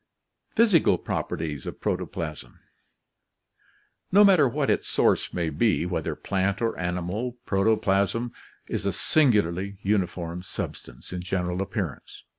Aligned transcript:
Physical 0.55 0.97
Properties 0.97 1.67
of 1.67 1.79
Protoplasm.— 1.79 2.59
No 4.17 4.23
matter 4.23 4.47
what 4.49 4.71
its 4.71 4.87
source 4.87 5.31
may 5.31 5.51
be, 5.51 5.85
whether 5.85 6.15
plant 6.15 6.59
or 6.59 6.75
animal, 6.75 7.37
protoplasm 7.45 8.31
is 8.65 8.87
a 8.87 8.93
singularly 8.93 9.77
uniform 9.83 10.41
substance 10.41 11.13
in 11.13 11.21
general 11.21 11.61
appearance. 11.61 12.23